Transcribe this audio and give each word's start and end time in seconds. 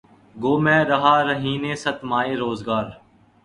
گو 0.35 0.53
میں 0.59 0.83
رہا 0.85 1.15
رہینِ 1.23 1.75
ستمہائے 1.77 2.35
روزگار 2.35 2.85